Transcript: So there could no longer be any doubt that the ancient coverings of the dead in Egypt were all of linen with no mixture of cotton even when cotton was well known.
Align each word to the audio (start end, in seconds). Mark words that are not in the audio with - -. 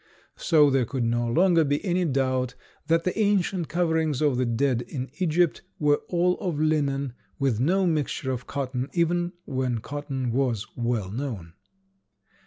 So 0.39 0.71
there 0.71 0.85
could 0.87 1.03
no 1.03 1.27
longer 1.27 1.63
be 1.63 1.85
any 1.85 2.05
doubt 2.05 2.55
that 2.87 3.03
the 3.03 3.15
ancient 3.19 3.67
coverings 3.69 4.19
of 4.19 4.35
the 4.35 4.47
dead 4.47 4.81
in 4.81 5.11
Egypt 5.19 5.61
were 5.77 6.01
all 6.09 6.39
of 6.39 6.59
linen 6.59 7.13
with 7.37 7.59
no 7.59 7.85
mixture 7.85 8.31
of 8.31 8.47
cotton 8.47 8.89
even 8.93 9.33
when 9.45 9.77
cotton 9.77 10.31
was 10.31 10.65
well 10.75 11.11
known. 11.11 11.53